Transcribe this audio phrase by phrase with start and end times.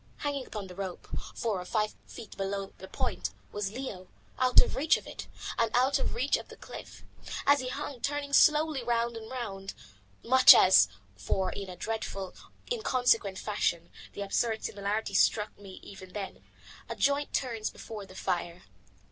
[0.17, 4.07] Hanging to the rope, four or five feet below the broken point, was Leo,
[4.39, 5.27] out of reach of it,
[5.59, 7.03] and out of reach of the cliff;
[7.45, 9.75] as he hung turning slowly round and round,
[10.23, 12.33] much as for in a dreadful,
[12.71, 16.43] inconsequent fashion the absurd similarity struck me even then
[16.89, 18.63] a joint turns before the fire.